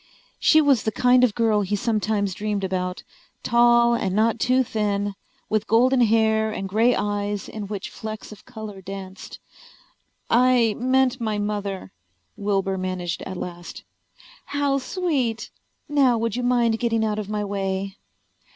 [0.39, 3.03] She was the kind of girl he sometimes dreamed about,
[3.43, 5.13] tall and not too thin,
[5.47, 9.37] with golden hair and gray eyes in which flecks of color danced.
[10.27, 11.91] "I meant my mother,"
[12.35, 13.83] Wilbur managed at last.
[14.45, 15.51] "How sweet.
[15.87, 17.97] Now would you mind getting out of my way?"